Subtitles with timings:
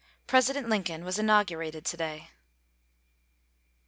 [0.25, 2.31] President Lincoln was inaugurated to day.